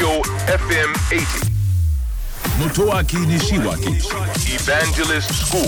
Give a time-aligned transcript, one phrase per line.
[0.00, 1.50] Tokyo FM 80.
[2.58, 4.00] Motoaki Nishiwaki
[4.48, 5.62] Evangelist School.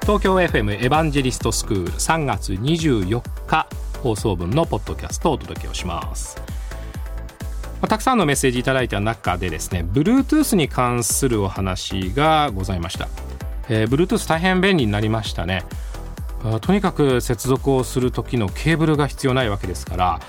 [0.00, 3.68] 東京 FM エヴァンジェリストスクール3月24日
[4.02, 6.44] 放送分のポッドキャストをお届けをしますま
[7.82, 13.08] あたくさんのメッセージいただいた中でですね Bluetooth に関するお話がございました、
[13.68, 15.64] えー、Bluetooth 大変便利になりましたね
[16.44, 20.20] あとにかく接続をする時のケーブルが必要ないわけですから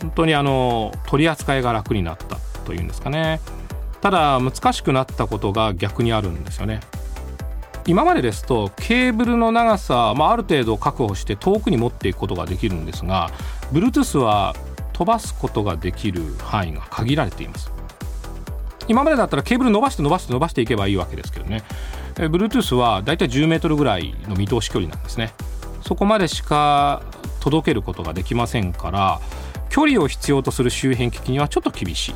[0.00, 3.40] 本当にあの取り扱いが楽になったというんですかね。
[4.00, 6.80] ただ難しくなったことが逆にあるんですよね。
[7.86, 13.30] 今までですとケーブルの長さ、まあ、ある程度確保して遠くに持っていくことができるんですが
[13.72, 14.56] Bluetooth は
[14.92, 17.70] 飛ばすことができる範囲が限られています。
[18.88, 21.62] 今までだったらケーブル伸ばして伸ばして伸ばしていけばいいわけですけどね。
[22.14, 25.32] Bluetooth はだいたい10メートルぐらいの見通し距離なんですね。
[25.82, 27.02] そこまでしか
[27.40, 29.20] 届けることができませんから
[29.76, 32.14] 距離を必要とする周辺機器にはちょっと厳しい。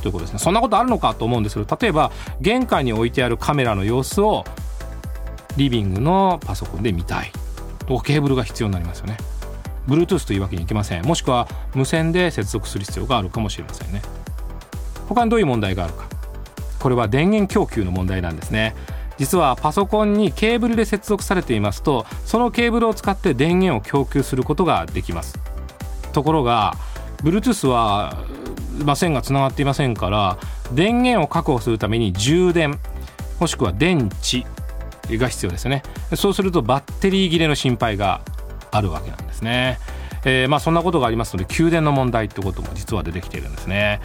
[0.00, 0.38] ということですね。
[0.38, 4.44] そんなことあるのかと思うんですけど例えば玄関に置いてあるカメラの様子を
[5.56, 7.32] リビングのパソコンで見たい。
[7.88, 9.16] とケーブルが必要になりますよね。
[9.88, 11.04] Bluetooth というわけにいきません。
[11.04, 14.00] もしくは無線で接続する必要があるかもしれませんね。
[15.08, 16.04] 他にどういう問題があるか。
[16.78, 18.76] これは電源供給の問題なんですね。
[19.18, 25.40] 実はパソコンにケーブルで接続されていますとそのケーブルを使って電源を供給することができます。
[26.14, 26.74] ところが
[27.24, 28.22] Bluetooth は、
[28.84, 30.38] まあ、線がつながっていませんから
[30.72, 32.78] 電源を確保するために充電
[33.40, 34.46] もしくは電池
[35.16, 35.82] が必要ですね。
[36.16, 38.20] そうするとバッテリー切れの心配が
[38.70, 39.78] あるわけなんですね。
[40.24, 44.00] えー、まあそんなことがありますので給電の問題ってことも実は出てきているんですね。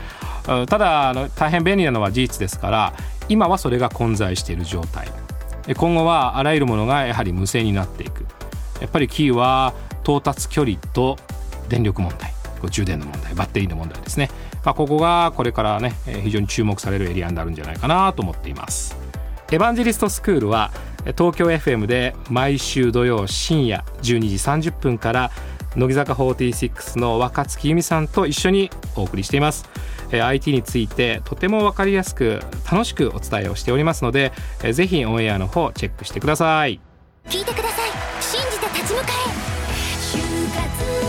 [0.45, 2.93] ただあの大変便利なのは事実ですから
[3.29, 5.09] 今はそれが混在している状態。
[5.75, 8.25] 今後はあらゆるものがやはり無線になっていく。
[8.81, 11.17] やっぱりキーは到達距離と
[11.69, 12.28] 電力問題。
[12.67, 14.29] 充電の問題バッテリーの問題ですね、
[14.65, 15.93] まあ、ここがこれからね
[16.23, 18.97] 非常に注目されるエリアになるんじゃないかなと思っています。
[19.51, 20.71] エヴァンジェリストスクールは
[21.17, 25.31] 東京 FM で毎週土曜深夜12時30分から
[25.75, 29.67] 乃木坂46の若月由美さんと一緒にお送りしています。
[30.11, 34.31] IT についてとても分かりやすく楽しくお伝えをしておりますので
[34.71, 36.79] ぜひオンエアの方チェックしてください。
[37.25, 37.89] 聞いてください。
[38.21, 39.07] 信じて立ち向か
[41.05, 41.08] え。